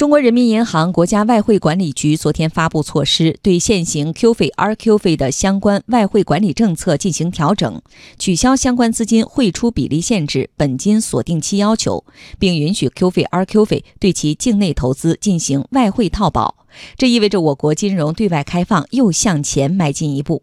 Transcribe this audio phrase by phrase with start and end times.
[0.00, 7.82] 中国人民银行、国家外汇管理局昨天发布措施，对现行 Q 费、RQ 费的相关外汇管理政策进行调整，
[8.18, 12.02] 取消相关资金汇出比例限制、本金锁定期要求，
[12.38, 16.64] 并允许 Q 费、RQ 费对其境内投资进行外汇套保。
[16.96, 20.42] 这意味着我国金融对外开放又向前迈进一步。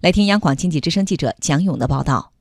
[0.00, 2.32] 来听央广经济之声记者蒋勇的报道。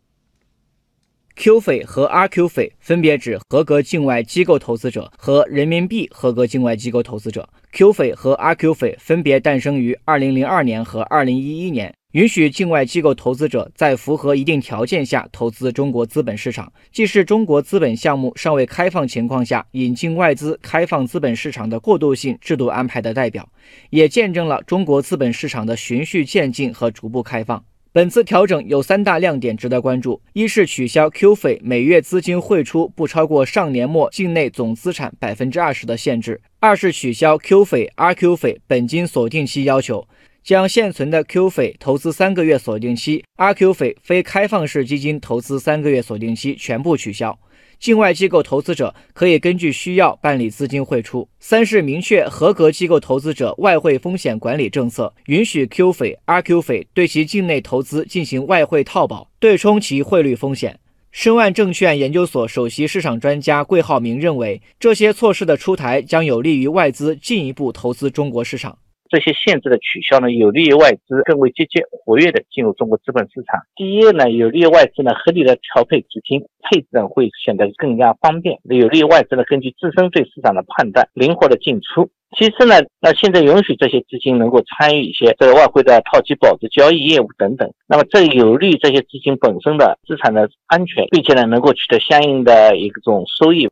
[1.46, 7.48] Q 费和 RQ 费分别指合格境外机构投资者和人民币合格境外机构投资者。
[7.72, 23.48] Q 费和 RQ 费分别诞生于2002年和2011年，允许境外机构投资者在符合一定条件下投资中国资本市场，既是中国资本项目尚未开放情况下引进外资开放资本市场的过渡性制度安排的代表，
[23.92, 27.64] 也见证了中国资本市场的循序渐进和逐步开放。
[27.96, 40.06] 本次调整有三大亮点值得关注：一是取消 Q 费每月资金汇出不超过上年末境内总资产百分之二十的限制；二是取消 Q 费、RQ 费本金锁定期要求，
[40.44, 47.40] 将现存的 Q 费投资三个月锁定期、RQ 费非开放式基金投资三个月锁定期全部取消。
[47.80, 51.28] 境外机构投资者可以根据需要办理资金汇出。
[51.40, 60.80] 三是明确合格机构投资者外汇风险管理政策，允许 Q 费、RQ 费对其境内投资进行外汇套保，对冲其汇率风险。
[61.12, 68.78] 申万证券研究所首席市场专家桂浩明认为，这些措施的出台将有利于外资进一步投资中国市场。
[69.10, 73.62] 这些限制的取消呢，有利于外资更为积极活跃的进入中国资本市场。
[73.76, 82.10] 第一呢，有利于外资呢合理的调配资金，配置呢会显得更加方便，有利于外资呢根据自身对市场的判断，灵活的进出。
[82.36, 93.70] 其次呢，那现在允许这些资金能够参与一些这个外汇的套期保值交易业务等等，那么这有利于这些资金本身的资产的安全，并且呢能够取得相应的一种收益。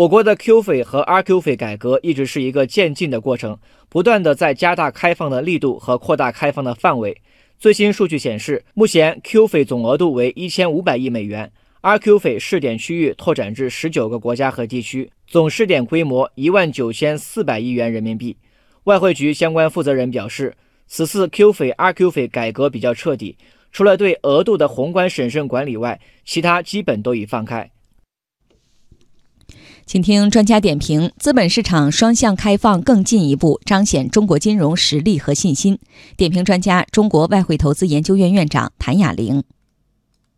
[0.00, 3.58] 我国的 Q 费和 RQ 费改革一直是一个渐进的过程，
[3.90, 7.20] 不断的在加大开放的力度和扩大开放的范围。
[7.58, 11.52] 最新数据显示，目前 Q 费总额度为一千五百亿美元
[11.82, 18.38] ，RQ 费试点区域拓展至十九个国家和地区，总试点规模一万九千四百亿元人民币。
[18.84, 20.54] 外汇局相关负责人表示，
[20.86, 23.36] 此次 Q 费、RQ 费改革比较彻底，
[23.70, 27.70] 除了对额度的宏观审慎管理外，其他基本都已放开。
[29.90, 35.80] 请听专家点评：资本市场双向开放更进一步，彰显中国金融实力和信心。
[36.16, 39.42] 点评专家：中国外汇投资研究院院长谭雅玲。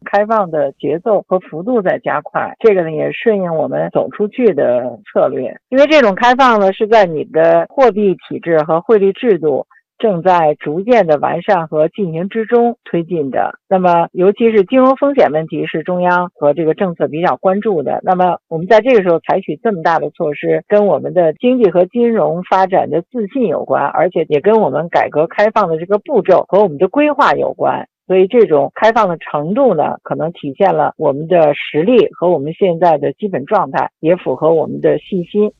[0.06, 5.54] 开放的节奏和幅度在加快，这个呢也顺应我们走出去的策略。
[5.68, 9.66] 因为这种开放呢是在你的货币体制和汇率制度。
[10.02, 13.60] 正在逐渐的完善和进行之中推进的。
[13.68, 18.00] 那么，尤其是金融风险问题是中央和这个政策比较关注的。
[18.02, 27.86] 那么，我们在这个时候采取这么大的措施，跟我们的经济和金融发展的自信有关，而且也跟我们改革开放的这个步骤和我们的规划有关。
[28.08, 35.52] 所以，这种开放的程度呢，可能体现了我们的实力和我们现在的基本状态，也符合我们的信心。